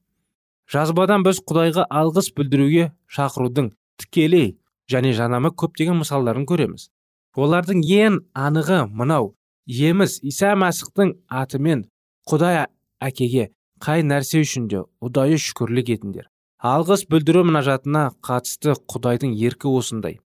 жазбадан 0.74 1.24
біз 1.26 1.40
құдайға 1.46 1.86
алғыс 2.02 2.32
білдіруге 2.38 2.90
шақырудың 3.16 3.72
тікелей 4.02 4.56
және 4.90 5.14
жанама 5.14 5.54
көптеген 5.54 6.00
мысалдарын 6.02 6.48
көреміз. 6.50 6.90
Олардың 7.38 7.84
ең 7.86 8.20
анығы 8.34 8.80
мынау 8.90 9.34
еміз 9.68 10.20
иса 10.26 10.54
мәсіхтің 10.60 11.14
атымен 11.42 11.86
құдай 12.30 12.66
әкеге 13.02 13.50
қай 13.84 14.04
нәрсе 14.08 14.44
үшін 14.44 14.68
де 14.72 14.84
ұдайы 15.04 15.38
шүкірлік 15.46 15.94
етіңдер. 15.98 16.28
Алғыс 16.64 17.06
білдіру 17.12 17.44
мінәжатына 17.50 18.04
қатысты 18.24 18.78
құдайдың 18.88 19.34
еркі 19.36 19.68
осындай. 19.68 20.20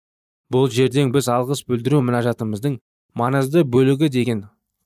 Бұл 0.52 0.68
жерден 0.70 1.10
біз 1.12 1.28
алғыс 1.32 1.64
білдіру 1.66 2.00
мінәжатымыздың 2.06 2.78
маңызды 3.18 3.64
бөлігі 3.66 4.08
деген 4.14 4.44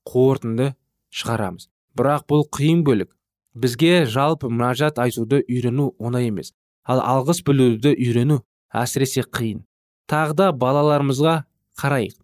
қорытынды 0.09 0.73
шығарамыз. 1.13 1.69
Бірақ 1.99 2.25
бұл 2.33 2.47
қиын 2.49 2.81
бөлік. 2.87 3.11
Бізге 3.55 4.05
жалпы 4.07 4.51
мінәжат 4.51 4.99
айтуды 5.03 5.43
үйрену 5.49 5.93
оңай 5.99 6.29
емес. 6.31 6.53
Ал 6.85 7.01
алғыс 7.01 7.43
білуді 7.47 7.95
үйрену 7.95 8.41
әсіресе 8.75 9.25
қиын. 9.29 9.63
Тағы 10.09 10.37
да 10.39 10.51
балаларымызға 10.53 11.45
қарайық. 11.79 12.17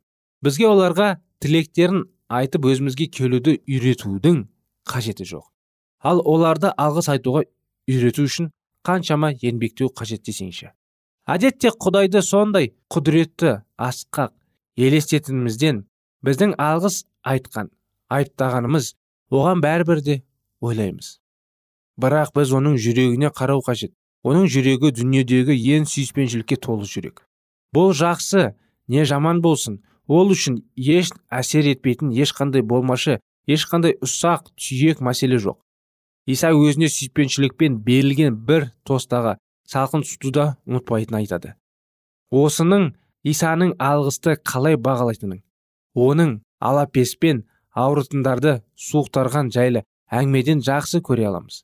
Бізге 0.42 0.68
оларға 0.68 1.08
тілектерін 1.42 2.06
айтып 2.28 2.66
өзімізге 2.68 3.08
келуді 3.12 3.58
үйретудің 3.68 4.44
қажеті 4.88 5.26
жоқ. 5.28 5.44
Ал 6.02 6.22
оларды 6.24 6.72
алғыс 6.76 7.08
айтуға 7.12 7.44
үйрету 7.88 8.26
үшін 8.28 8.50
қаншама 8.86 9.32
еңбектеу 9.34 9.90
қажет 9.94 10.24
десеңші. 10.26 10.72
Әдетте 11.28 11.72
құдайды 11.74 12.22
сондай 12.24 12.72
құдіретті 12.92 13.58
асқақ 13.76 14.32
елестетінімізден 14.80 15.82
біздің 16.24 16.54
алғыс 16.56 17.02
айтқан 17.26 17.68
айыптағанымыз 18.14 18.94
оған 19.34 19.60
бәрібір 19.64 20.00
де 20.06 20.16
ойлаймыз. 20.64 21.18
Бірақ 21.98 22.34
біз 22.36 22.52
оның 22.54 22.76
жүрегіне 22.78 23.30
қарау 23.34 23.62
қажет. 23.66 23.92
Оның 24.26 24.48
жүрегі 24.50 24.92
дүниедегі 24.94 25.54
ең 25.76 25.86
сүйіспеншілікке 25.90 26.58
толы 26.62 26.86
жүрек. 26.86 27.24
Бұл 27.74 27.92
жақсы 27.94 28.54
не 28.88 29.04
жаман 29.04 29.42
болсын. 29.42 29.80
Ол 30.06 30.32
үшін 30.32 30.62
еш 30.76 31.10
әсер 31.30 31.68
етпейтін 31.70 32.10
ешқандай 32.16 32.62
болмашы 32.62 33.18
ешқандай 33.46 33.98
ұсақ 34.02 34.52
түйек 34.56 35.02
мәселе 35.04 35.38
жоқ. 35.42 35.58
Иса 36.26 36.52
өзіне 36.52 36.88
сүйіспеншілікпен 36.92 37.78
берілген 37.84 38.38
бір 38.48 38.70
тостағы 38.88 39.36
салқын 39.68 40.04
суды 40.04 40.32
да 40.38 40.46
ұмытпайтынын 40.68 41.20
айтады. 41.22 41.54
Осының 42.30 42.92
исаның 43.24 43.74
алғысты 43.78 44.36
қалай 44.44 44.76
бағалайтынын 44.76 45.42
оның 45.98 46.38
алапеспен 46.60 47.44
ауыртындарды 47.74 48.58
суықтарған 48.88 49.50
жайлы 49.54 49.84
әңгімеден 50.10 50.62
жақсы 50.64 51.00
көре 51.04 51.28
аламыз. 51.28 51.62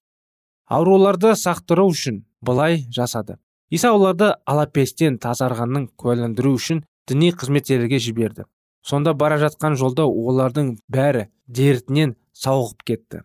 Ауруларды 0.69 1.35
сақтыру 1.37 1.89
үшін 1.91 2.23
былай 2.45 2.85
жасады. 2.93 3.39
Иса 3.71 3.93
оларды 3.93 4.33
алапестен 4.47 5.19
тазарғанын 5.19 5.89
куәландыру 6.01 6.55
үшін 6.59 6.85
діни 7.09 7.33
қызметкерлерге 7.33 7.99
жіберді. 8.01 8.45
Сонда 8.85 9.15
бара 9.15 9.39
жатқан 9.41 9.77
жолда 9.81 10.05
олардың 10.05 10.75
бәрі 10.93 11.29
дертінен 11.49 12.15
сауығып 12.37 12.85
кетті. 12.85 13.23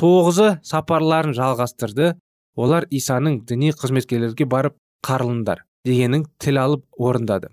Тоғызы 0.00 0.58
сапарларын 0.64 1.34
жалғастырды. 1.36 2.14
Олар 2.56 2.86
исаның 2.90 3.42
діни 3.46 3.70
қызметкерлерге 3.74 4.46
барып 4.46 4.76
қарылыңдар 5.06 5.64
дегенін 5.86 6.26
тіл 6.38 6.58
алып 6.60 6.84
орындады. 6.98 7.50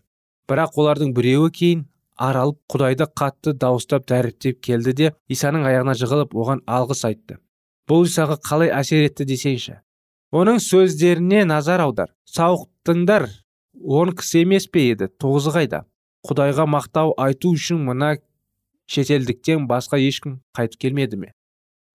Бірақ 0.50 0.78
олардың 0.82 1.14
біреуі 1.16 1.52
кейін 1.54 1.86
аралып 2.18 2.60
құдайды 2.72 3.08
қатты 3.20 3.54
дауыстап 3.54 4.08
дәріптеп 4.10 4.62
келді 4.64 4.94
де 4.94 5.12
исаның 5.30 5.68
аяғына 5.70 5.96
жығылып 5.98 6.34
оған 6.36 6.64
алғыс 6.66 7.06
айтты. 7.10 7.38
Бұл 7.88 8.08
исаға 8.10 8.38
қалай 8.44 8.74
әсер 8.74 9.06
етті 9.08 9.28
десеңші? 9.30 9.78
Оның 10.36 10.60
сөздеріне 10.60 11.46
назар 11.48 11.86
аудар. 11.86 12.12
Сауықтыңдар. 12.34 13.30
Он 13.84 14.12
кісі 14.18 14.44
емес 14.44 14.68
пе 14.68 14.90
еді? 14.92 15.08
Тоғызы 15.22 15.54
қайда? 15.56 15.86
Құдайға 16.28 16.66
мақтау 16.68 17.14
айту 17.22 17.54
үшін 17.56 17.80
мына 17.88 18.18
шетелдіктен 18.92 19.68
басқа 19.70 20.00
ешкім 20.02 20.42
қайтып 20.58 20.82
келмеді 20.82 21.22
ме? 21.22 21.32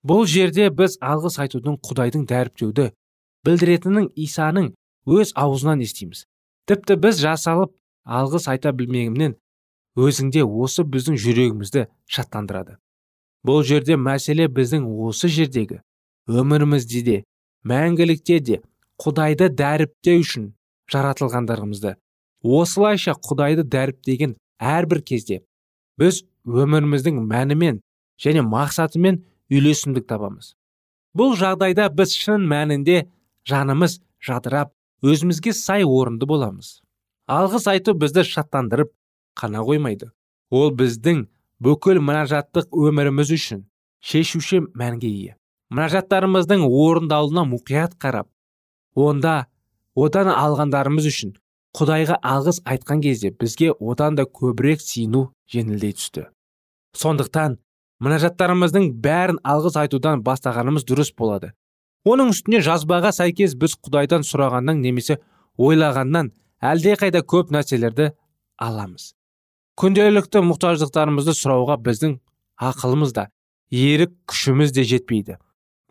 Бұл 0.06 0.24
жерде 0.26 0.70
біз 0.70 0.96
алғыс 1.02 1.38
айтудың 1.42 1.76
құдайдың 1.84 2.24
дәріптеуді 2.30 2.88
білдіретінін 3.46 4.08
исаның 4.16 4.72
өз 5.06 5.34
аузынан 5.36 5.82
естиміз. 5.84 6.24
Тіпті 6.66 6.96
біз 7.02 7.20
жасалып 7.20 7.74
алғыс 8.06 8.48
айта 8.50 8.72
білмегімнен 8.72 9.36
өзіңде 9.98 10.44
осы 10.44 10.84
біздің 10.88 11.18
жүрегімізді 11.20 11.86
шаттандырады. 12.08 12.78
Бұл 13.44 13.62
жерде 13.66 13.96
мәселе 13.98 14.48
біздің 14.48 14.86
осы 15.08 15.28
жердегі 15.28 15.80
өмірімізде 16.30 17.02
де 17.02 17.16
мәңгілікте 17.66 18.38
де 18.40 18.60
құдайды 19.02 19.50
дәріптеу 19.50 20.22
үшін 20.22 20.52
жаратылғандарымызды. 20.92 21.96
Осылайша 22.42 23.14
құдайды 23.18 23.64
дәріптеген 23.66 24.36
әрбір 24.58 25.02
кезде 25.06 25.42
біз 25.98 26.22
өміріміздің 26.46 27.20
мәнімен 27.26 27.82
және 28.22 28.42
мақсатымен 28.46 29.20
үйлесімдік 29.52 30.06
табамыз. 30.08 30.54
Бұл 31.14 31.36
жағдайда 31.38 31.90
біз 31.92 32.14
шын 32.16 32.46
мәнінде 32.48 33.04
жанымыз 33.48 34.00
жадырап 34.24 34.72
өзімізге 35.02 35.52
сай 35.52 35.84
орынды 35.84 36.26
боламыз. 36.26 36.80
Алғыс 37.28 37.68
айту 37.70 37.94
бізді 37.98 38.24
шаттандырып 38.26 38.92
қана 39.38 39.62
қоймайды. 39.66 40.10
Ол 40.50 40.72
біздің 40.76 41.26
бүкіл 41.62 42.00
мінәжаттық 42.02 42.72
өміріміз 42.72 43.32
үшін 43.36 43.64
шешуші 44.02 44.64
мәнге 44.76 45.08
ие. 45.08 45.36
Мінәжаттарымыздың 45.72 46.66
орындалуына 46.68 47.46
мұқият 47.48 47.96
қарап 48.02 48.28
онда 48.94 49.46
одан 49.96 50.28
алғандарымыз 50.32 51.06
үшін 51.08 51.32
құдайға 51.78 52.18
алғыс 52.20 52.60
айтқан 52.68 53.00
кезде 53.00 53.30
бізге 53.30 53.72
одан 53.72 54.18
да 54.18 54.26
көбірек 54.26 54.82
сиыну 54.84 55.30
жеңілдей 55.52 55.94
түсті. 55.96 56.26
Сондықтан 56.92 57.56
мінәжаттарымыздың 58.04 58.90
бәрін 59.00 59.40
алғыс 59.40 59.78
айтудан 59.80 60.20
бастағанымыз 60.26 60.84
дұрыс 60.84 61.14
болады. 61.16 61.54
Оның 62.04 62.34
үстіне 62.34 62.60
жазбаға 62.66 63.12
сәйкес 63.14 63.54
біз 63.56 63.78
құдайдан 63.80 64.26
сұрағаннан 64.26 64.82
немесе 64.82 65.20
ойлағаннан 65.56 66.32
әлдеқайда 66.60 67.22
көп 67.22 67.52
нәрселерді 67.54 68.10
аламыз. 68.58 69.14
Күнделікті 69.80 70.42
мұқтаждықтарымызды 70.48 71.34
сұрауға 71.36 71.78
біздің 71.86 72.18
ақылымыз 72.60 73.14
да 73.16 73.28
ерік 73.72 74.12
күшіміз 74.28 74.74
де 74.76 74.84
жетпейді. 74.84 75.38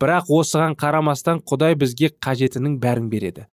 Бірақ 0.00 0.30
осыған 0.30 0.76
қарамастан 0.78 1.42
құдай 1.46 1.74
бізге 1.78 2.12
қажетінің 2.22 2.78
бәрін 2.82 3.08
береді. 3.10 3.46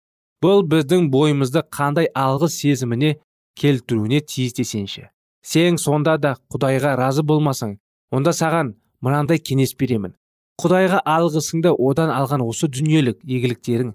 Бұл 0.45 0.63
біздің 0.69 1.09
бойымызды 1.13 1.65
қандай 1.73 2.11
алғыс 2.15 2.61
сезіміне 2.61 3.17
келтіруіне 3.59 4.21
тиіс 4.21 4.55
десеңші. 4.61 5.09
Сен 5.43 5.79
сонда 5.81 6.19
да 6.21 6.37
құдайға 6.53 6.95
разы 7.01 7.25
болмасаң 7.25 7.79
онда 8.13 8.33
саған 8.37 8.75
мынандай 9.01 9.41
кеңес 9.41 9.75
беремін. 9.81 10.15
Құдайға 10.61 11.01
алғысыңды 11.07 11.73
одан 11.73 12.13
алған 12.13 12.45
осы 12.45 12.69
дүниелік 12.69 13.21
игіліктерің 13.25 13.95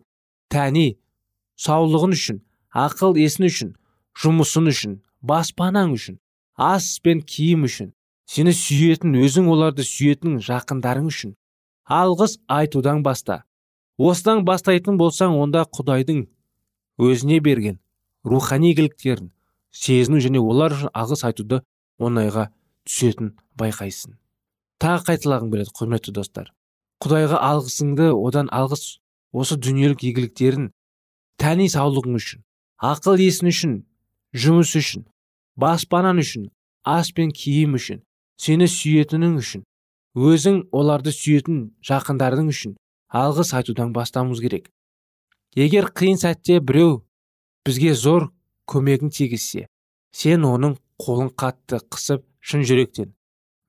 тәни 0.54 0.98
саулығын 1.60 2.16
үшін 2.18 2.42
ақыл 2.86 3.18
есін 3.20 3.50
үшін 3.50 3.74
жұмысын 4.24 4.70
үшін 4.72 5.00
баспанаң 5.22 5.94
үшін 5.98 6.20
ас 6.64 6.88
пен 7.04 7.22
киім 7.34 7.66
үшін 7.68 7.92
сені 8.34 8.54
сүйетін 8.58 9.18
өзің 9.20 9.50
оларды 9.54 9.86
сүйетін 9.88 10.40
жақындарың 10.48 11.10
үшін. 11.12 11.36
Алғыс 11.84 12.38
айтудан 12.48 13.04
баста 13.04 13.44
осыдан 13.98 14.44
бастайтын 14.48 14.98
болсаң 14.98 15.36
онда 15.44 15.66
құдайдың 15.78 16.26
өзіне 16.98 17.40
берген 17.44 17.80
рухани 18.26 18.72
игіліктерін 18.74 19.32
сезіну 19.72 20.22
және 20.24 20.42
олар 20.42 20.74
үшін 20.78 20.94
алғыс 20.94 21.26
айтуды 21.28 21.62
оңайға 22.00 22.48
түсетін 22.88 23.34
байқайсың. 23.60 24.16
Тағы 24.82 25.06
қайталағым 25.10 25.52
келеді 25.52 25.76
құрметті 25.78 26.14
достар. 26.16 26.52
Құдайға 27.04 27.40
алғысыңды 27.44 28.10
одан 28.16 28.50
алғыс 28.52 29.00
осы 29.34 29.58
дүниелік 29.58 30.04
игіліктерін 30.10 30.72
тәни 31.42 31.70
саулығың 31.74 32.18
үшін 32.20 32.44
ақыл 32.84 33.22
есің 33.24 33.50
үшін 33.52 33.74
жұмыс 34.34 34.74
үшін 34.80 35.06
баспанан 35.56 36.20
үшін 36.24 36.50
ас 36.84 37.12
пен 37.16 37.32
киім 37.32 37.78
үшін 37.80 38.02
сені 38.42 38.68
сүйетінің 38.68 39.38
үшін 39.42 39.64
өзің 40.18 40.60
оларды 40.72 41.14
сүйетін 41.16 41.60
жақындарың 41.86 42.50
үшін 42.54 42.76
алғыс 43.14 43.54
айтудан 43.54 43.94
бастауымыз 43.94 44.42
керек. 44.42 44.70
Егер 45.56 45.92
қиын 45.94 46.18
сәтте 46.18 46.60
біреу 46.60 47.04
бізге 47.66 47.94
зор 47.94 48.32
көмегін 48.70 49.14
тигізсе 49.14 49.68
сен 50.14 50.46
оның 50.46 50.78
қолын 51.02 51.30
қатты 51.38 51.80
қысып 51.94 52.26
шын 52.42 52.66
жүректен 52.66 53.14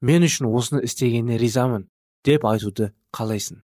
мен 0.01 0.25
үшін 0.25 0.49
осыны 0.49 0.83
істегеніне 0.89 1.39
ризамын 1.41 1.89
деп 2.25 2.45
айтуды 2.49 2.93
қалайсың. 3.13 3.61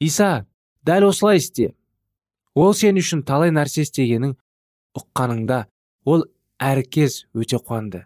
Иса 0.00 0.46
дәл 0.86 1.08
осылай 1.08 1.38
істе. 1.38 1.74
Ол 2.54 2.74
сен 2.74 2.98
үшін 2.98 3.22
талай 3.26 3.50
нәрсе 3.54 3.84
істегенін 3.86 4.36
ұққаныңда 4.98 5.64
ол 6.10 6.26
әркез 6.60 7.24
өте 7.34 7.58
қуанды. 7.58 8.04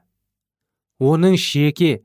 Оның 1.03 1.37
шеке 1.41 2.05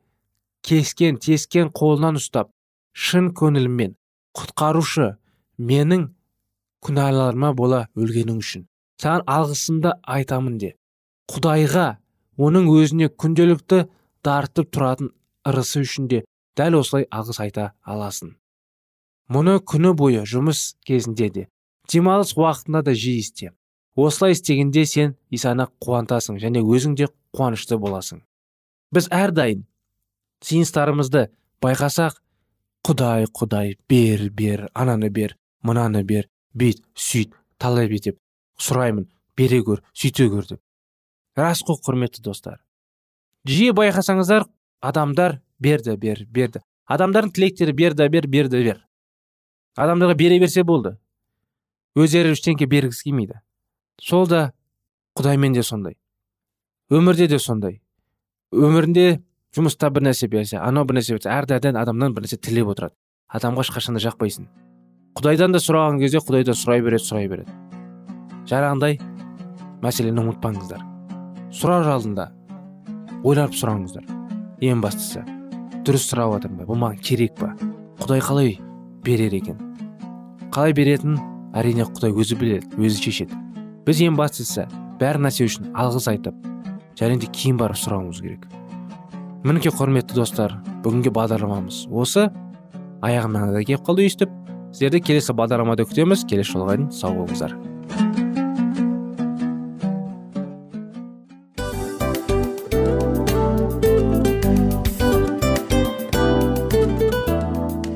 кескен 0.65 1.19
тескен 1.21 1.69
қолынан 1.69 2.17
ұстап 2.19 2.49
шын 2.93 3.29
көңіліммен 3.37 3.95
құтқарушы 4.37 5.13
менің 5.59 6.09
күнәларыма 6.85 7.53
бола 7.53 7.85
өлгенің 7.95 8.41
үшін. 8.41 8.65
Саған 8.99 9.23
алғысымды 9.29 9.93
айтамын 10.03 10.57
де 10.59 10.73
құдайға 11.31 11.87
оның 12.39 12.67
өзіне 12.73 13.09
күнделікті 13.13 13.85
тартып 14.25 14.73
тұратын 14.75 15.13
ырысы 15.47 15.83
үшін 15.85 16.09
де 16.11 16.23
дәл 16.59 16.79
осылай 16.81 17.05
алғыс 17.11 17.39
айта 17.43 17.71
аласың. 17.83 18.33
Мұны 19.29 19.59
күні 19.61 19.93
бойы 19.95 20.25
жұмыс 20.27 20.73
кезінде 20.87 21.29
де 21.29 21.47
демалыс 21.91 22.33
уақытында 22.37 22.81
да 22.89 22.95
жиі 22.97 23.21
істе. 23.21 23.51
Осылай 24.05 24.35
істегенде 24.35 24.85
сен 24.85 25.15
исаны 25.31 25.67
қуантасың 25.83 26.39
және 26.41 26.61
өзің 26.61 26.95
де 26.99 27.07
қуанышты 27.35 27.77
боласың. 27.77 28.21
Біз 28.93 29.09
әрдайым 29.13 29.65
сиыныстарымызды 30.45 31.27
байқасақ 31.63 32.19
құдай 32.85 33.27
құдай 33.33 33.75
бер 33.89 34.29
бер 34.29 34.67
ананы 34.73 35.09
бер 35.09 35.35
мынаны 35.63 36.03
бер 36.03 36.29
бүйт 36.55 36.81
сүйт 36.95 37.35
талай 37.57 37.89
деп 37.99 38.17
сұраймын 38.59 39.09
бере 39.37 39.61
көр 39.63 39.83
сүйте 39.93 40.29
көр 40.29 40.47
деп. 40.53 40.61
Рас 41.37 41.61
қой 41.63 41.79
құрметті 41.83 42.23
достар. 42.23 42.59
Жиі 43.47 43.71
байқасаңыздар 43.75 44.47
адамдар 44.81 45.39
берді 45.59 45.95
бер 45.97 46.25
берді 46.29 46.63
адамдардың 46.89 47.31
тілектері 47.35 47.73
берді 47.73 48.09
бер 48.09 48.27
берді 48.27 48.63
бер. 48.63 48.81
Адамдарға 49.77 50.17
бере 50.17 50.39
берсе 50.39 50.63
болды. 50.63 50.97
Өздері 51.95 52.33
ештеңке 52.33 52.65
бергісі 52.67 53.09
келмейді. 53.09 53.39
Сол 54.01 54.27
да 54.27 54.51
құдаймен 55.17 55.53
де 55.53 55.63
сондай. 55.63 55.97
Өмірде 56.89 57.27
де 57.27 57.39
сондай. 57.39 57.81
Өмірінде 58.51 59.21
жұмыста 59.55 59.89
бір 59.93 60.09
нәрсе 60.09 60.29
берсе 60.29 60.57
анау 60.57 60.85
бір 60.85 60.99
нәрсе 60.99 61.17
берсе 61.17 61.29
әрдайым 61.29 61.77
адамнан 61.79 62.15
бір 62.15 62.25
нәрсе 62.25 62.39
тілеп 62.41 62.71
отырады. 62.73 62.95
Адамға 63.29 63.65
ешқашан 63.67 63.97
да 63.97 64.03
жақпайсың. 64.03 64.47
Құдайдан 65.19 65.53
да 65.53 65.61
сұраған 65.61 65.99
кезде 66.01 66.21
құдайдан 66.23 66.57
сұрай 66.57 66.81
береді 66.81 67.05
сұрай 67.05 67.27
береді. 67.29 67.51
Жаңағындай 68.49 68.99
мәселені 69.83 70.23
ұмытпаңыздар. 70.23 70.81
Сұрар 71.53 71.91
алдында 71.93 72.31
ойланып 73.23 73.57
сұраңыздар. 73.57 74.07
Ең 74.65 74.81
бастысы 74.81 75.25
дұрыс 75.85 76.09
сұрап 76.09 76.35
жатырмын 76.37 76.63
ба? 76.63 76.69
Бұл 76.69 76.79
маған 76.81 77.03
керек 77.05 77.35
па? 77.39 77.53
Құдай 78.01 78.21
қалай 78.23 78.55
берер 79.05 79.33
екен? 79.33 79.59
Қалай 80.53 80.73
беретінін 80.77 81.19
әрине 81.57 81.85
құдай 81.87 82.13
өзі 82.13 82.37
біледі 82.39 82.81
өзі 82.81 83.05
шешеді. 83.05 83.37
Біз 83.89 84.03
ең 84.05 84.13
бастысы 84.19 84.67
бәр 84.99 85.17
нәрсе 85.17 85.47
үшін 85.49 85.71
алғыс 85.73 86.05
айтып 86.11 86.35
және 86.99 87.15
де 87.17 87.25
кейін 87.33 87.57
барып 87.57 87.79
сұрауымыз 87.81 88.19
керек. 88.21 88.43
Мінекей 89.41 89.73
құрметті 89.73 90.13
достар 90.13 90.53
бүгінгі 90.83 91.09
бағдарламамыз 91.15 91.87
осы. 91.89 92.27
Аяғына 93.01 93.47
да 93.55 93.63
келіп 93.65 93.87
қалды 93.87 94.05
өйстіп 94.05 94.35
сіздерді 94.75 95.01
келесі 95.09 95.33
бағдарламада 95.33 95.87
күтеміз. 95.89 96.27
Келесі 96.29 96.53
жолға 96.53 96.77
дейін 96.77 96.91
сау 96.93 97.17
болыңыздар. 97.17 97.57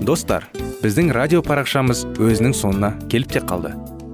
Достар 0.02 0.50
біздің 0.82 1.14
радио 1.14 1.46
парақшамыз 1.46 2.08
өзінің 2.18 2.58
соңына 2.58 2.96
келіп 3.14 3.38
те 3.38 3.46
қалды. 3.46 3.78